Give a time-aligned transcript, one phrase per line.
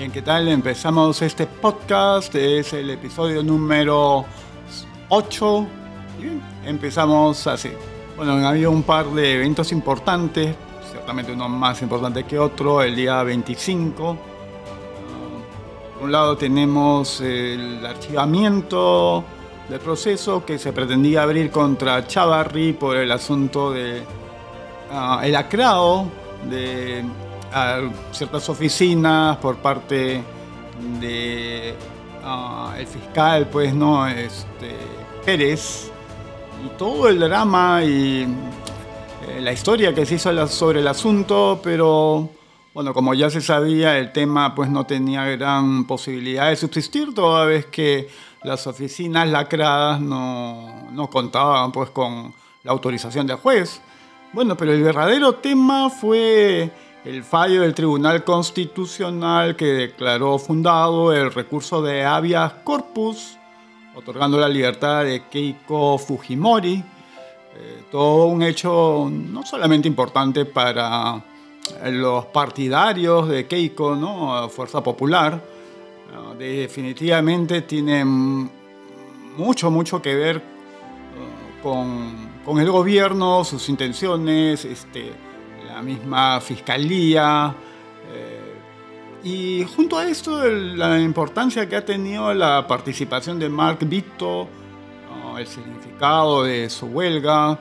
[0.00, 0.48] Bien, ¿qué tal?
[0.48, 4.24] Empezamos este podcast, es el episodio número
[5.10, 5.66] 8.
[6.18, 7.68] Y bien, empezamos así.
[8.16, 10.56] Bueno, ha habido un par de eventos importantes,
[10.90, 14.12] ciertamente uno más importante que otro, el día 25.
[14.12, 14.16] Ah,
[15.92, 19.22] por un lado tenemos el archivamiento
[19.68, 24.00] del proceso que se pretendía abrir contra Chavarri por el asunto de
[24.90, 26.06] uh, el acrado
[26.48, 27.04] de
[28.12, 30.22] ciertas oficinas por parte
[31.00, 31.74] de
[32.24, 34.06] uh, el fiscal, pues, ¿no?
[34.06, 34.76] Este,
[35.24, 35.90] Pérez,
[36.64, 42.28] y todo el drama y eh, la historia que se hizo sobre el asunto, pero
[42.72, 47.44] bueno, como ya se sabía, el tema pues no tenía gran posibilidad de subsistir, toda
[47.44, 48.08] vez que
[48.42, 53.80] las oficinas lacradas no, no contaban pues con la autorización del juez.
[54.32, 56.70] Bueno, pero el verdadero tema fue
[57.04, 63.38] el fallo del Tribunal Constitucional que declaró fundado el recurso de habeas corpus,
[63.94, 66.74] otorgando la libertad de Keiko Fujimori.
[66.74, 71.22] Eh, todo un hecho no solamente importante para
[71.90, 74.48] los partidarios de Keiko, ¿no?
[74.48, 75.40] Fuerza Popular,
[76.38, 85.12] definitivamente tiene mucho, mucho que ver uh, con, con, el gobierno, sus intenciones, este,
[85.82, 87.54] misma fiscalía.
[88.12, 88.50] Eh,
[89.22, 95.36] y junto a esto, la importancia que ha tenido la participación de Mark Vito, uh,
[95.36, 97.58] el significado de su huelga.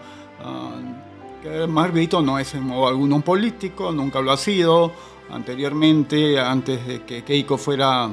[1.43, 4.91] Que Mark Vito no es alguno un político, nunca lo ha sido.
[5.29, 8.09] Anteriormente, antes de que Keiko fuera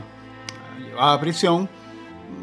[0.78, 1.68] llevada a prisión,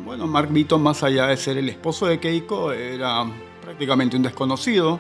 [0.04, 3.26] bueno, Mark Vito, más allá de ser el esposo de Keiko, era
[3.62, 5.00] prácticamente un desconocido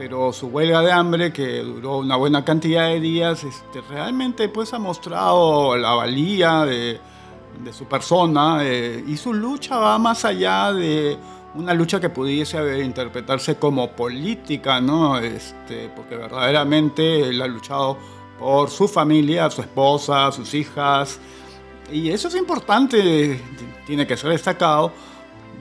[0.00, 4.72] pero su huelga de hambre, que duró una buena cantidad de días, este, realmente pues
[4.72, 6.98] ha mostrado la valía de,
[7.70, 11.18] su persona eh, y su lucha va más allá de
[11.54, 15.18] una lucha que pudiese interpretarse como política, ¿no?
[15.18, 17.98] Este, porque verdaderamente él ha luchado
[18.38, 21.20] por su familia, su esposa, sus hijas,
[21.92, 23.38] y eso es importante,
[23.86, 24.92] tiene que ser destacado,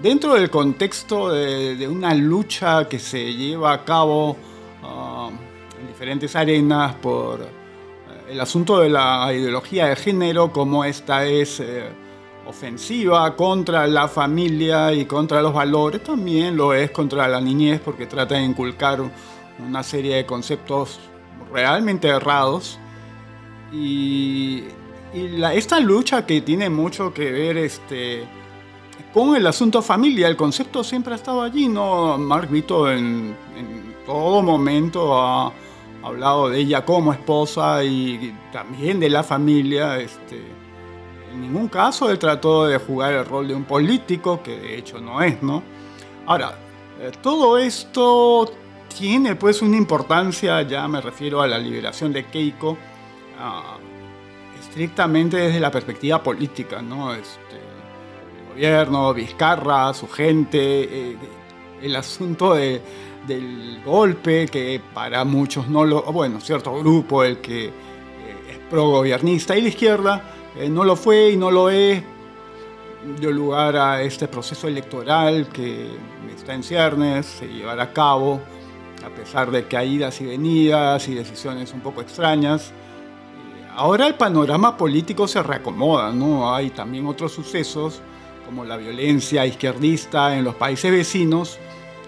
[0.02, 4.38] dentro del contexto de, una lucha que se lleva a cabo
[4.84, 5.34] um,
[5.80, 7.48] en diferentes arenas por eh,
[8.32, 11.90] el asunto de la ideología de género, como esta es eh,
[12.48, 18.06] ofensiva contra la familia y contra los valores, también lo es contra la niñez porque
[18.06, 19.00] trata de inculcar
[19.60, 21.00] una serie de conceptos
[21.52, 22.80] realmente errados.
[23.72, 24.64] Y,
[25.12, 28.28] esta lucha que tiene mucho que ver este,
[29.14, 32.18] con el asunto familia, el concepto siempre ha estado allí, ¿no?
[32.18, 33.36] Mark Vito en,
[34.06, 35.52] todo momento ha
[36.04, 40.00] hablado de ella como esposa y también de la familia.
[40.00, 40.42] Este,
[41.32, 45.00] en ningún caso él trató de jugar el rol de un político, que de hecho
[45.00, 45.62] no es, ¿no?
[46.26, 46.58] Ahora,
[47.00, 48.52] eh, todo esto
[48.98, 52.78] tiene pues una importancia, ya me refiero a la liberación de Keiko,
[53.40, 53.78] ah,
[54.60, 57.14] estrictamente desde la perspectiva política, ¿no?
[57.14, 57.69] Este,
[58.60, 60.60] gobierno, Vizcarra, su gente,
[61.12, 61.18] eh,
[61.82, 67.72] el asunto del golpe, que para muchos no lo, bueno, cierto grupo, el que eh,
[68.52, 70.24] es pro-gobernista y la izquierda,
[70.58, 72.04] eh, no lo fue y no lo es,
[73.18, 75.92] dio lugar a este proceso electoral que
[76.36, 78.42] está en ciernes, se llevará a cabo,
[79.06, 82.74] a pesar de que hay idas y venidas y decisiones un poco extrañas.
[83.74, 86.54] Ahora el panorama político se reacomoda, ¿no?
[86.54, 88.02] Hay también otros sucesos
[88.50, 91.60] como la violencia izquierdista en los países vecinos,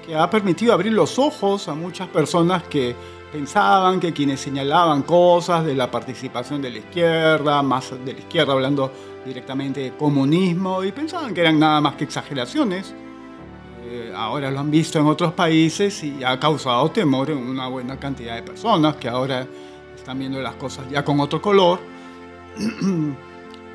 [0.04, 2.96] que ha permitido abrir los ojos a muchas personas que
[3.32, 8.54] pensaban que quienes señalaban cosas de la participación de la izquierda, más de la izquierda
[8.54, 8.92] hablando
[9.24, 12.96] directamente de comunismo, y pensaban que eran nada más que exageraciones,
[13.84, 18.00] eh, ahora lo han visto en otros países y ha causado temor en una buena
[18.00, 19.46] cantidad de personas que ahora
[19.96, 21.80] están viendo las cosas ya con otro color.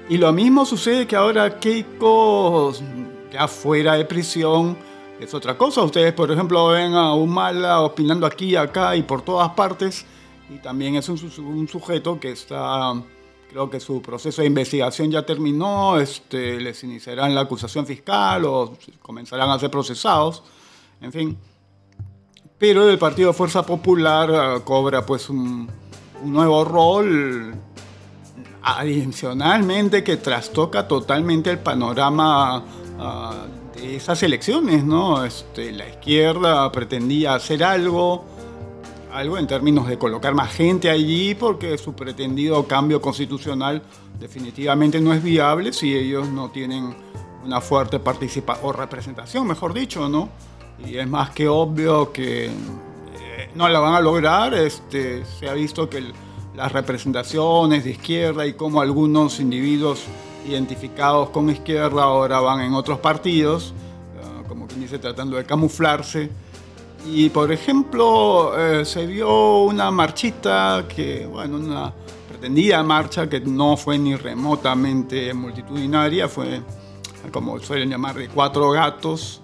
[0.09, 2.73] Y lo mismo sucede que ahora Keiko,
[3.33, 4.77] ya fuera de prisión,
[5.19, 5.83] es otra cosa.
[5.83, 10.07] Ustedes, por ejemplo, ven a Humala opinando aquí, acá y por todas partes.
[10.49, 12.95] Y también es un, sujeto que está,
[13.51, 18.79] creo que su proceso de investigación ya terminó, este, les iniciarán la acusación fiscal o
[19.03, 20.45] comenzarán a ser procesados,
[21.01, 21.39] en fin.
[22.59, 25.69] Pero el Partido Fuerza Popular ah, cobra pues un
[26.23, 27.55] nuevo rol
[28.67, 32.65] adicionalmente que trastoca totalmente el panorama
[32.99, 33.47] ah,
[33.77, 35.25] de esas elecciones, ¿no?
[35.25, 38.25] Este, la izquierda pretendía hacer algo,
[39.13, 43.83] algo en términos de colocar más gente allí, porque su pretendido cambio constitucional
[44.19, 46.93] definitivamente no es viable si ellos no tienen
[47.45, 50.29] una fuerte participación o representación, mejor dicho, ¿no?
[50.85, 54.55] Y es más que obvio que eh, no la van a lograr.
[54.55, 56.03] Este, se ha visto que
[56.57, 60.05] las representaciones de izquierda y cómo algunos individuos
[60.49, 63.75] identificados con izquierda ahora van en otros partidos,
[64.23, 66.31] uh, como quien dice, tratando de camuflarse.
[67.05, 71.93] Y por ejemplo, eh, se vio una marchita que, bueno, una
[72.29, 76.63] pretendida marcha que no fue ni remotamente multitudinaria, fue
[77.31, 79.41] como suelen llamar de cuatro gatos.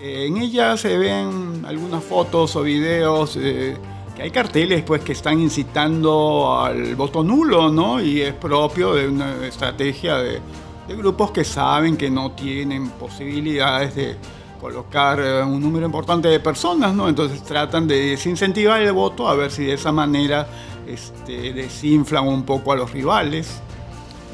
[0.00, 3.76] Eh, en ella se ven algunas fotos o videos eh,
[4.16, 8.00] que hay carteles pues que están incitando al voto nulo, ¿no?
[8.00, 10.40] Y es propio de una estrategia de,
[10.88, 14.16] grupos que saben que no tienen posibilidades de
[14.60, 17.08] colocar eh, un número importante de personas, ¿no?
[17.08, 20.46] Entonces tratan de desincentivar el voto a ver si de esa manera
[20.86, 23.60] este, desinflan un poco a los rivales.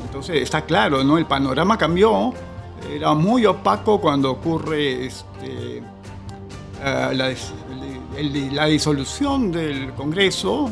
[0.04, 1.18] Entonces está claro, ¿no?
[1.18, 2.32] El panorama cambió.
[2.92, 5.78] Era muy opaco cuando ocurre este,
[6.84, 7.32] eh, la,
[8.20, 10.70] la disolución del Congreso,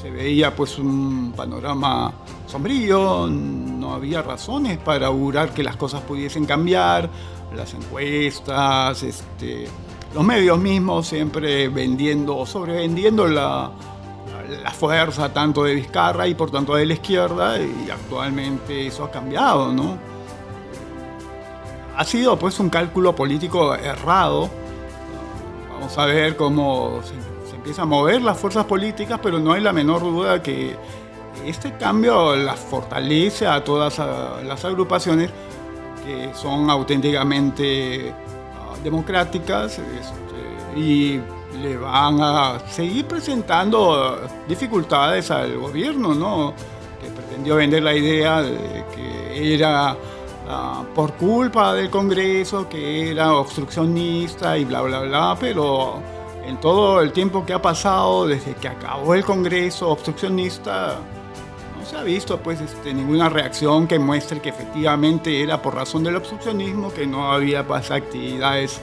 [0.00, 2.12] se veía pues un panorama
[2.46, 7.08] sombrío, no había razones para augurar que las cosas pudiesen cambiar,
[7.54, 9.68] las encuestas, este,
[10.14, 13.70] los medios mismos siempre vendiendo o sobrevendiendo la,
[14.62, 19.10] la fuerza tanto de Vizcarra y por tanto de la izquierda y actualmente eso ha
[19.10, 19.98] cambiado, ¿no?
[21.96, 24.48] Ha sido pues un cálculo político errado
[25.80, 29.72] Vamos a ver cómo se, empiezan a mover las fuerzas políticas, pero no hay la
[29.72, 30.76] menor duda que
[31.46, 33.98] este cambio las fortalece a todas
[34.44, 35.30] las agrupaciones
[36.04, 41.18] que son auténticamente ah, democráticas este, y
[41.62, 46.52] le van a seguir presentando dificultades al gobierno, ¿no?
[47.00, 49.96] que pretendió vender la idea de que era
[50.52, 56.02] Ah, por culpa del Congreso, que era obstruccionista y bla, bla, bla, pero
[56.44, 60.98] en todo el tiempo que ha pasado desde que acabó el Congreso obstruccionista,
[61.78, 66.02] no se ha visto pues este, ninguna reacción que muestre que efectivamente era por razón
[66.02, 68.80] del obstruccionismo, que no había pues, actividades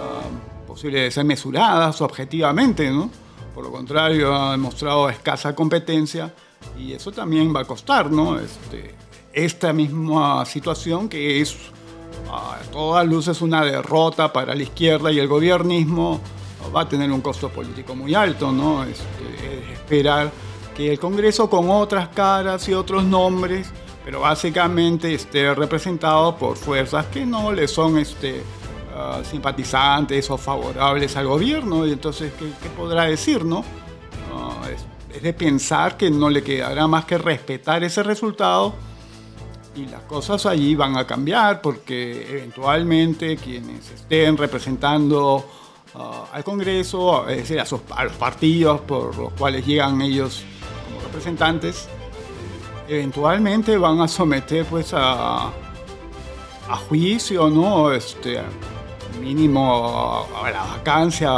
[0.00, 3.08] uh, posibles de ser mesuradas objetivamente, ¿no?
[3.54, 6.34] Por lo contrario, ha demostrado escasa competencia
[6.76, 8.10] y eso también va a costar.
[8.42, 9.05] Este,
[9.36, 11.54] esta misma situación que es
[12.32, 16.20] a todas luces una derrota para la izquierda y el gobiernismo
[16.74, 18.82] va a tener un costo político muy alto, ¿no?
[18.84, 19.02] Es,
[19.72, 20.32] esperar
[20.74, 23.70] que el Congreso con otras caras y otros nombres,
[24.04, 28.42] pero básicamente esté representado por fuerzas que no le son este,
[28.96, 33.64] ah, simpatizantes o favorables al gobierno, y entonces, ¿qué, podrá decir, no?
[34.34, 34.66] Ah,
[35.14, 38.74] es de pensar que no le quedará más que respetar ese resultado
[39.76, 45.44] y las cosas allí van a cambiar porque eventualmente quienes estén representando
[45.94, 45.98] uh,
[46.32, 50.44] al Congreso, es decir, a, los partidos por los cuales llegan ellos
[50.86, 51.88] como representantes,
[52.88, 57.92] eventualmente van a someter pues a, a juicio, ¿no?
[57.92, 58.40] Este,
[59.20, 61.30] mínimo a la vacancia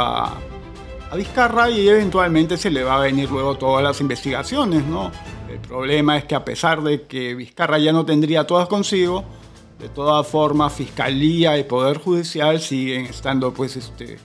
[1.11, 5.11] a Vizcarra y eventualmente se le va a venir luego todas las investigaciones, ¿no?
[5.69, 9.23] Problema es que a pesar de que Vizcarra ya no tendría todas consigo,
[9.77, 14.17] de todas formas Fiscalía y Poder Judicial siguen estando pues este,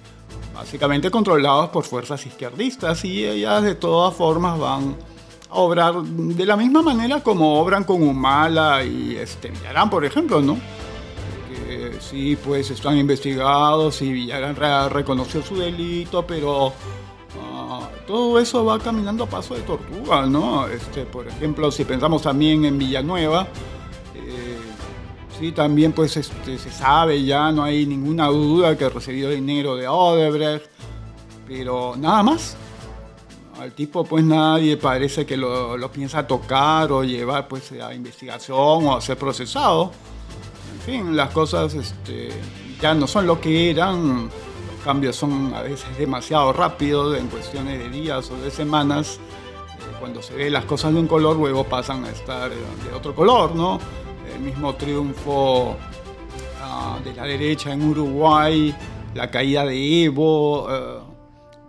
[0.54, 4.96] básicamente controlados por fuerzas izquierdistas y ellas de todas formas van
[5.50, 10.40] a obrar de la misma manera como obran con Humala y este, Villarán, por ejemplo,
[10.40, 10.56] ¿no?
[12.00, 14.56] Sí, pues están investigados y Villarán
[14.90, 16.72] reconoció su delito, pero
[18.06, 20.66] todo eso va caminando a paso de tortuga, ¿no?
[20.68, 23.49] Este, por ejemplo, si pensamos también en Villanueva,
[24.14, 24.58] eh,
[25.38, 29.88] sí, también pues este, se sabe ya, no hay ninguna duda que recibió dinero de
[29.88, 30.66] Odebrecht,
[31.46, 32.56] pero nada más.
[33.61, 38.58] Al tipo pues nadie parece que lo, lo piensa tocar o llevar pues a investigación
[38.58, 39.92] o a ser procesado.
[40.75, 42.30] En fin, las cosas este,
[42.80, 44.28] ya no son lo que eran
[44.84, 49.18] cambios son a veces demasiado rápidos, en cuestiones de días o de semanas.
[49.78, 53.14] Eh, cuando se ve las cosas de un color, luego pasan a estar de otro
[53.14, 53.80] color, ¿no?
[54.32, 55.76] El mismo triunfo
[56.60, 58.74] ah, de la derecha en Uruguay,
[59.14, 60.98] la caída de Evo, eh,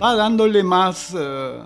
[0.02, 1.62] va dándole más, eh,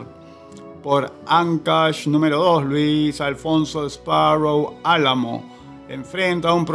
[0.82, 5.56] por Ancash número 2, Luis Alfonso Sparrow Álamo.
[5.88, 6.66] Enfrenta un,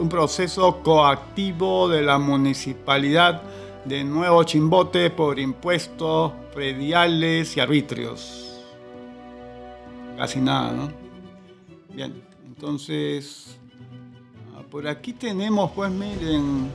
[0.00, 3.40] un proceso coactivo de la municipalidad
[3.84, 8.60] de Nuevo Chimbote por impuestos prediales y arbitrios.
[10.16, 10.92] Casi nada, ¿no?
[11.92, 13.58] Bien, entonces,
[14.54, 16.70] ah, por aquí tenemos, pues miren,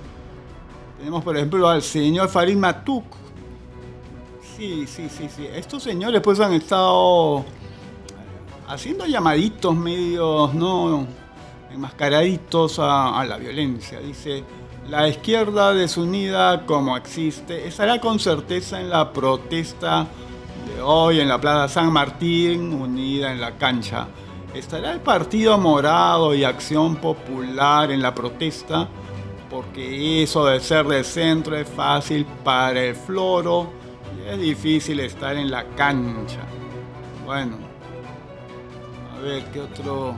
[0.98, 3.06] tenemos por ejemplo al señor Farid Matuk,
[4.58, 5.48] Sí, sí, sí, sí.
[5.54, 7.46] Estos señores pues han estado
[8.68, 11.06] haciendo llamaditos medios, ¿no?
[11.72, 14.00] Enmascaraditos a, a la violencia.
[14.00, 14.44] Dice,
[14.88, 20.08] la izquierda desunida como existe estará con certeza en la protesta
[20.67, 24.08] de hoy en la Plaza San Martín, unida en la cancha.
[24.53, 28.88] ¿Estará el Partido Morado y Acción Popular en la protesta?
[29.50, 33.72] Porque eso de ser de centro es fácil para el floro
[34.27, 36.41] es difícil estar en la cancha.
[37.25, 37.58] Bueno,
[39.13, 40.15] a ver qué otro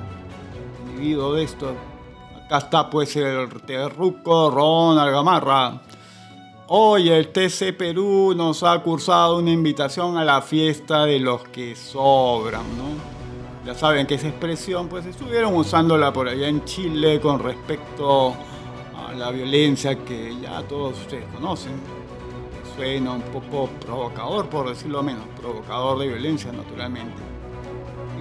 [0.88, 1.75] individuo de esto.
[2.49, 5.81] Acá está pues el terruco Ronald Gamarra.
[6.69, 11.75] Hoy el TC Perú nos ha cursado una invitación a la fiesta de los que
[11.75, 13.65] sobran, ¿no?
[13.67, 18.33] Ya saben que esa expresión pues estuvieron usándola por allá en Chile con respecto
[18.97, 21.79] a la violencia que ya todos ustedes conocen
[22.75, 27.28] suena un poco provocador, por decirlo menos, provocador de violencia naturalmente.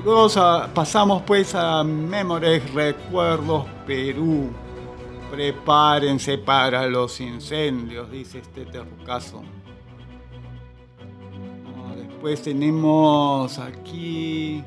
[0.05, 0.29] Luego
[0.75, 4.51] pasamos pues a Memores Recuerdos Perú.
[5.31, 9.43] Prepárense para los incendios, dice este terrucazo.
[11.77, 14.65] Ah, después tenemos aquí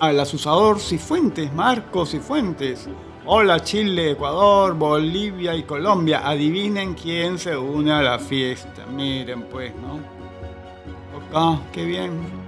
[0.00, 2.88] al asusador Cifuentes, Marcos Cifuentes.
[3.24, 6.28] Hola Chile, Ecuador, Bolivia y Colombia.
[6.28, 8.84] Adivinen quién se une a la fiesta.
[8.86, 10.00] Miren pues, ¿no?
[11.32, 12.45] Ah, qué bien.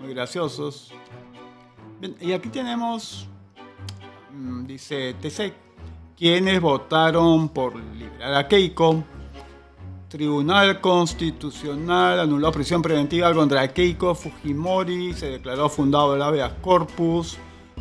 [0.00, 0.92] Muy graciosos.
[2.20, 3.26] y aquí tenemos,
[4.32, 5.52] mm, dice TC,
[6.16, 9.04] quienes votaron por liberar a Keiko.
[10.08, 15.12] Tribunal Constitucional anuló prisión preventiva contra Keiko Fujimori.
[15.12, 17.36] Se declaró fundado el habeas corpus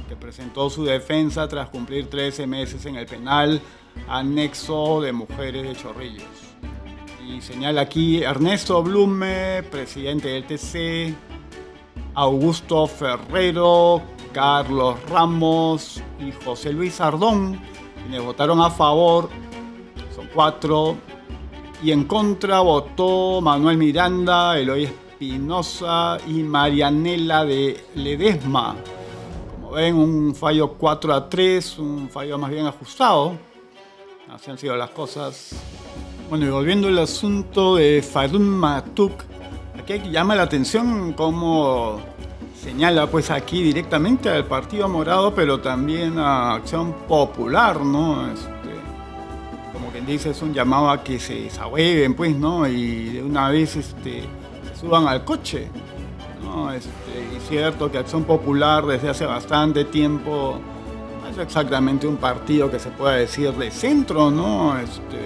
[0.08, 3.62] que presentó su defensa tras cumplir 13 meses en el penal
[4.08, 6.26] anexo de mujeres de Chorrillos.
[7.28, 11.14] Y señala aquí Ernesto Blume, presidente del TC,
[12.18, 14.02] Augusto Ferrero,
[14.34, 17.60] Carlos Ramos y José Luis Ardón,
[18.02, 19.30] quienes votaron a favor,
[20.16, 20.98] son cuatro,
[21.82, 28.76] y en contra votó Manuel Miranda, Eloy Espinosa y Marianela de Ledesma
[29.72, 33.38] ven, un fallo 4 a 3, un fallo más bien ajustado.
[34.30, 35.56] Así han sido las cosas.
[36.30, 39.24] Bueno, y volviendo al asunto de Farun Matuk,
[39.94, 42.00] aquí llama la atención cómo
[42.62, 48.32] señala pues aquí directamente al Partido Morado, pero también a Acción Popular, ¿no?
[48.32, 48.50] Este,
[49.72, 52.68] como quien dice, es un llamado a que se desahueven, pues, ¿no?
[52.68, 54.24] Y de una vez este,
[54.80, 55.70] suban al coche.
[56.44, 56.72] ¿no?
[56.72, 56.92] Este,
[57.48, 60.60] cierto que Acción Popular desde hace bastante tiempo
[61.32, 64.78] es exactamente un partido que se pueda decir de centro, ¿no?
[64.78, 65.18] Este,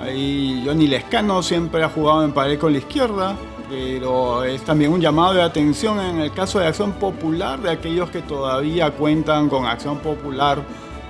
[0.00, 3.36] ahí Johnny Lescano siempre ha jugado en pared con la izquierda,
[3.68, 8.10] pero es también un llamado de atención en el caso de Acción Popular, de aquellos
[8.10, 10.62] que todavía cuentan con Acción Popular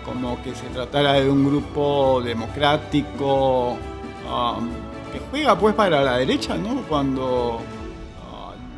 [0.04, 4.68] como que se tratara de un grupo democrático um,
[5.12, 6.82] que juega pues para la derecha, ¿no?
[6.88, 7.60] Cuando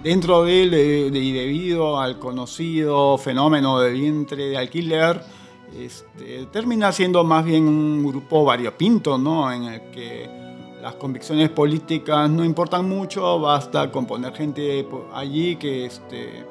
[0.02, 0.75] dentro de él
[1.14, 5.23] y debido al conocido fenómeno de vientre de alquiler,
[5.77, 9.53] este, termina siendo más bien un grupo variopinto, ¿no?
[9.53, 10.29] En el que
[10.83, 16.45] las convicciones políticas no importan mucho, basta con poner gente allí que, este,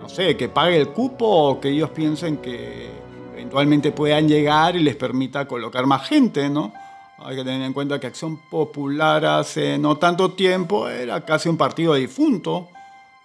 [0.00, 2.88] no sé, que pague el cupo o que ellos piensen que
[3.32, 6.72] eventualmente puedan llegar y les permita colocar más gente, ¿no?
[7.18, 11.56] Hay que tener en cuenta que Acción Popular hace no tanto tiempo era casi un
[11.56, 12.68] partido difunto,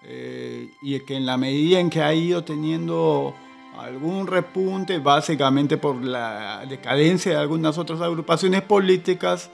[0.03, 3.36] eh, y que en la medida en que ha ido teniendo
[3.83, 9.50] algún repunte, básicamente por la decadencia de algunas otras agrupaciones políticas,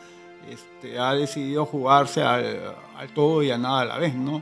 [0.50, 2.76] este, ha decidido jugarse al,
[3.14, 4.42] todo y a nada a la vez, ¿no?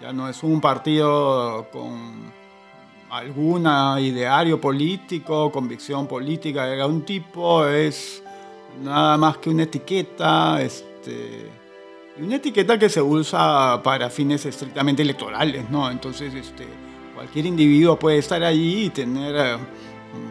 [0.00, 2.32] Ya no es un partido con
[3.10, 8.22] alguna ideario político, convicción política de algún tipo, es
[8.82, 11.50] nada más que una etiqueta, este,
[12.18, 15.90] una etiqueta que se usa para fines estrictamente electorales, ¿no?
[15.90, 16.66] Entonces, este,
[17.20, 19.58] cualquier individuo puede estar allí y tener, eh,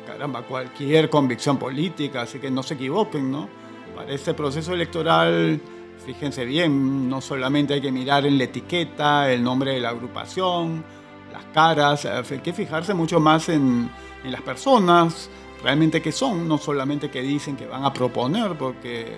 [0.07, 3.47] caramba, cualquier convicción política, así que no se equivoquen, ¿no?
[3.95, 5.61] Para este proceso electoral,
[6.03, 10.83] fíjense bien, no solamente hay que mirar en la etiqueta, el nombre de la agrupación,
[11.31, 13.87] las caras, eh, hay que fijarse mucho más en,
[14.23, 15.29] en las personas,
[15.61, 19.15] realmente que son, no solamente que dicen que van a proponer, porque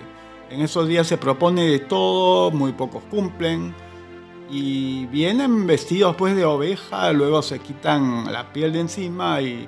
[0.50, 3.74] en esos días se propone de todo, muy pocos cumplen.
[4.52, 9.66] Y vienen vestidos pues de oveja, luego se quitan la piel de encima y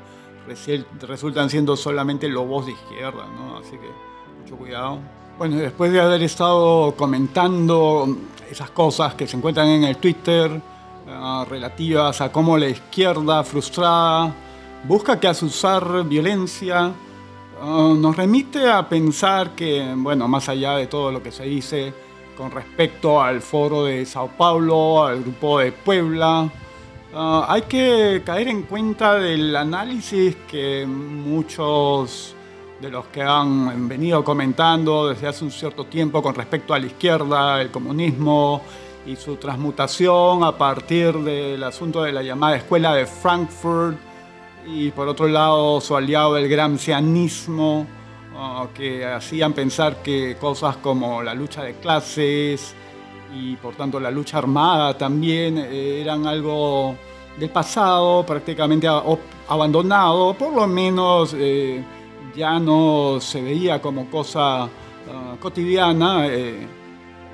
[1.01, 3.57] resultan siendo solamente lobos de izquierda, ¿no?
[3.57, 3.91] Así que
[4.43, 4.99] mucho cuidado.
[5.39, 8.15] Bueno, después de haber estado comentando
[8.51, 10.61] esas cosas que se encuentran en el Twitter
[11.09, 14.35] ah, relativas a cómo la izquierda frustrada
[14.87, 16.93] busca que usar violencia
[17.61, 21.95] Ah, nos remite a pensar que, bueno, más allá de todo lo que se dice
[22.37, 26.51] con respecto al foro de Sao Paulo, al grupo de Puebla,
[27.15, 32.35] ah, hay que caer en cuenta del análisis que muchos
[32.81, 36.87] de los que han venido comentando desde hace un cierto tiempo con respecto a la
[36.87, 38.61] izquierda, el comunismo
[39.07, 43.97] y su transmutación a partir del asunto de la llamada Escuela de Frankfurt,
[44.67, 47.87] y por otro lado su aliado el gramscianismo,
[48.75, 52.75] que hacían pensar que cosas como la lucha de clases
[53.35, 56.97] y por tanto la lucha armada también eh, eran algo
[57.39, 58.89] del pasado, prácticamente
[59.49, 61.83] abandonado, por lo menos eh,
[62.37, 66.27] ya no se veía como cosa ah, cotidiana.
[66.29, 66.84] Eh,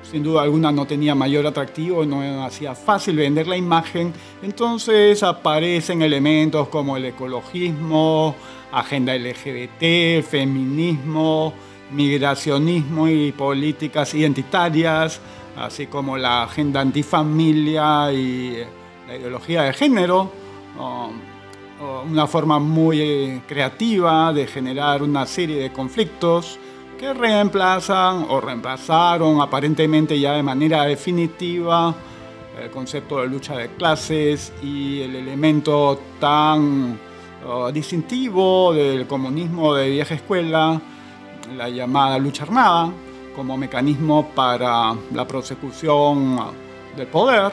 [0.03, 6.01] sin duda alguna no tenía mayor atractivo, no hacía fácil vender la imagen, entonces aparecen
[6.01, 8.35] elementos como el ecologismo,
[8.71, 11.53] agenda LGBT, feminismo,
[11.91, 15.21] migracionismo y políticas identitarias,
[15.57, 18.63] así como la agenda antifamilia y
[19.07, 20.31] la ideología de género,
[22.09, 26.59] una forma muy creativa de generar una serie de conflictos
[27.01, 31.95] que reemplazan o reemplazaron aparentemente ya de manera definitiva
[32.61, 36.99] el concepto de lucha de clases y el elemento tan
[37.43, 40.79] uh, distintivo del comunismo de vieja escuela,
[41.57, 42.91] la llamada lucha armada,
[43.35, 46.37] como mecanismo para la prosecución
[46.95, 47.51] del poder.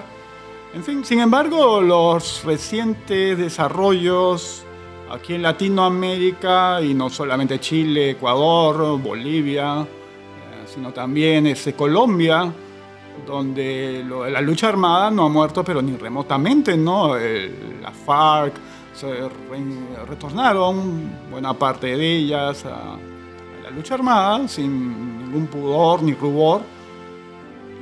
[0.75, 4.67] En fin, sin embargo, los recientes desarrollos
[5.11, 12.53] aquí en Latinoamérica y no solamente Chile, Ecuador, Bolivia, eh, sino también este, Colombia,
[13.27, 17.17] donde la lucha armada no ha muerto, pero ni remotamente, ¿no?
[17.17, 18.55] la FARC
[18.95, 19.29] se
[20.07, 22.97] retornaron, buena parte de ellas, a,
[23.65, 26.63] la lucha armada, sin ningún pudor ni rubor.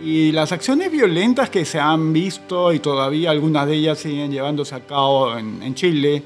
[0.03, 4.75] Y las acciones violentas que se han visto, y todavía algunas de ellas siguen llevándose
[4.75, 6.23] a cabo en Chile,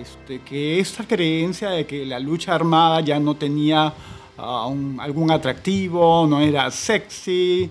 [0.00, 3.92] este, que esta creencia de que la lucha armada ya no tenía
[4.36, 7.70] ah, algún atractivo, no era sexy,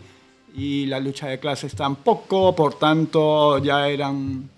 [0.56, 4.50] y la lucha de clases tampoco, por tanto ya eran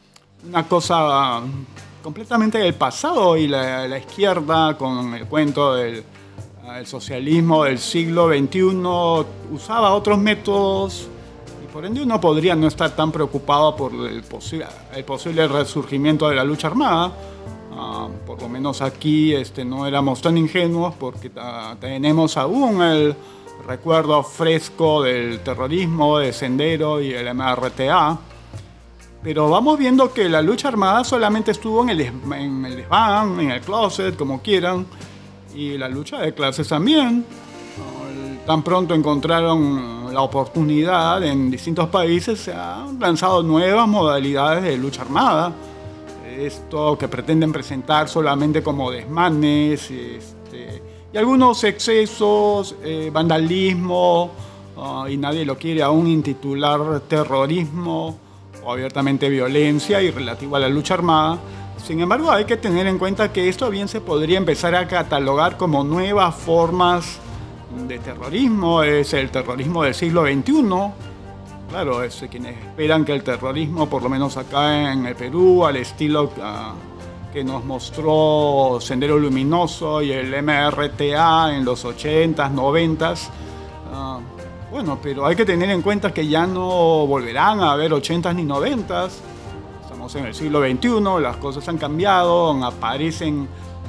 [0.48, 1.42] una cosa
[2.02, 6.04] completamente del pasado y la, izquierda con el cuento del
[6.86, 8.60] socialismo del siglo XXI
[9.52, 11.10] usaba otros métodos
[11.72, 14.24] por ende uno podría no estar tan preocupado por el,
[14.96, 17.12] el posible resurgimiento de la lucha armada.
[17.72, 21.32] Ah, por lo menos aquí este, no éramos tan ingenuos porque
[21.80, 23.16] tenemos aún el
[23.68, 28.20] recuerdo fresco del terrorismo, de Sendero y el MRTA
[29.22, 33.52] pero vamos viendo que la lucha armada solamente estuvo en el, en el desván, en
[33.52, 34.86] el closet, como quieran,
[35.54, 37.26] y la lucha de clases también.
[38.46, 45.02] Tan pronto encontraron la oportunidad en distintos países, se han lanzado nuevas modalidades de lucha
[45.02, 45.54] armada.
[46.38, 54.32] Esto que pretenden presentar solamente como desmanes este, y algunos excesos, eh, vandalismo,
[54.78, 58.30] ah, y nadie lo quiere aún intitular terrorismo
[58.72, 61.40] abiertamente violencia y relativo a la lucha armada.
[61.84, 65.58] Sin embargo, hay que tener en cuenta que esto bien se podría empezar a catalogar
[65.58, 67.20] como nuevas formas
[67.88, 68.84] de terrorismo.
[68.84, 70.54] Es el terrorismo del siglo XXI.
[71.70, 75.76] Claro, es quienes esperan que el terrorismo, por lo menos acá en el Perú, al
[75.78, 76.74] estilo ah,
[77.32, 83.30] que nos mostró Sendero Luminoso y el MRTA en los 80s, 90s,
[84.72, 88.44] bueno, pero hay que tener en cuenta que ya no volverán a haber 80s ni
[88.44, 89.10] 90s.
[89.82, 93.48] Estamos en el siglo XXI, las cosas han cambiado, aparecen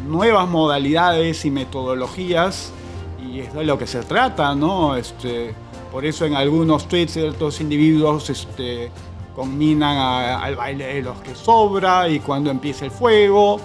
[0.09, 2.73] nuevas modalidades y metodologías
[3.23, 4.97] y es de lo que se trata, ¿no?
[4.97, 5.55] Este,
[5.91, 8.91] por eso en algunos tweets ciertos individuos este,
[9.35, 9.97] combinan
[10.43, 13.61] al baile de los que sobra y cuando empieza el fuego.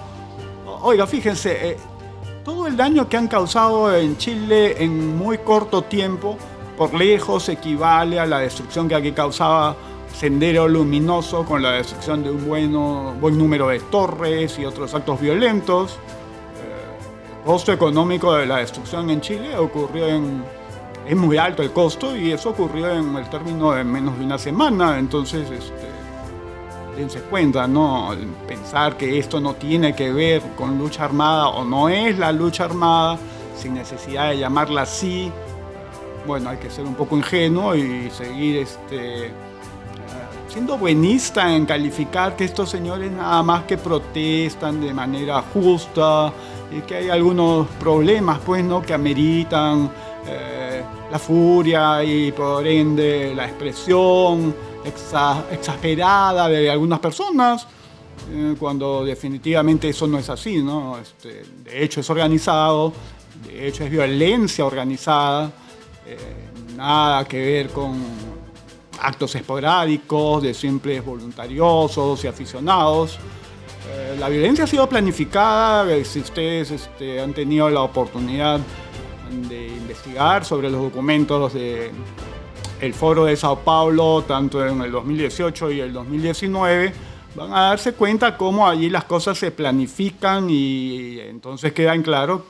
[0.81, 1.77] Oiga, fíjense, eh,
[2.43, 6.37] todo el daño que han causado en Chile en muy corto tiempo
[6.77, 9.75] por lejos equivale a la destrucción que aquí causaba
[10.13, 15.19] Sendero Luminoso con la destrucción de un bueno, buen número de torres y otros actos
[15.19, 15.97] violentos.
[17.45, 20.43] Eh, costo económico de la destrucción en Chile ocurrió en...
[21.07, 24.39] Es muy alto el costo y eso ocurrió en el término de menos de una
[24.39, 24.97] semana.
[24.97, 25.87] Entonces, este,
[26.97, 28.09] dense cuenta, ¿no?
[28.47, 32.65] Pensar que esto no tiene que ver con lucha armada o no es la lucha
[32.65, 33.19] armada,
[33.55, 35.31] sin necesidad de llamarla así,
[36.25, 39.31] bueno, hay que ser un poco ingenuo y seguir este,
[40.47, 46.33] siendo buenista en calificar que estos señores nada más que protestan de manera justa
[46.71, 48.81] y que hay algunos problemas pues, ¿no?
[48.81, 49.89] que ameritan
[50.27, 54.53] eh, la furia y por ende la expresión
[55.51, 57.67] exagerada de algunas personas.
[58.31, 60.97] Eh, cuando definitivamente eso no es así, ¿no?
[60.97, 62.91] Este, de hecho es organizado,
[63.45, 65.51] de hecho es violencia organizada,
[66.07, 66.17] eh,
[66.75, 67.93] nada que ver con
[68.99, 73.19] actos esporádicos de simples voluntariosos y aficionados.
[73.87, 78.59] Eh, la violencia ha sido planificada, eh, si ustedes este, han tenido la oportunidad
[79.49, 81.91] de investigar sobre los documentos del
[82.81, 86.93] el foro de Sao Paulo, tanto en el 2018 y el 2019,
[87.35, 92.45] van a darse cuenta cómo allí las cosas se planifican y entonces queda en claro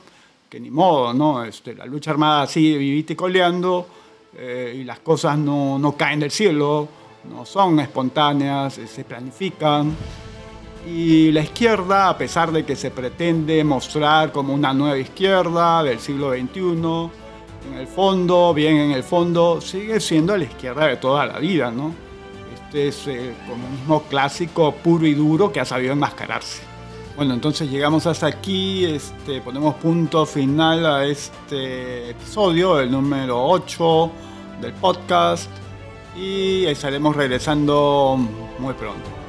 [0.48, 1.44] que ni modo, ¿no?
[1.44, 3.86] Este, la lucha armada sigue vivita y coleando
[4.36, 6.88] eh, y las cosas no, caen del cielo,
[7.30, 9.96] no son espontáneas, se planifican.
[10.86, 15.98] Y la izquierda, a pesar de que se pretende mostrar como una nueva izquierda del
[15.98, 17.10] siglo XXI,
[17.68, 21.72] en el fondo, bien en el fondo, sigue siendo la izquierda de toda la vida,
[21.72, 21.92] ¿no?
[22.54, 26.62] Este es el comunismo clásico, puro y duro, que ha sabido enmascararse.
[27.16, 34.12] Bueno, entonces llegamos hasta aquí, este, ponemos punto final a este episodio, el número 8
[34.60, 35.50] del podcast,
[36.16, 38.16] y estaremos regresando
[38.58, 39.25] muy pronto.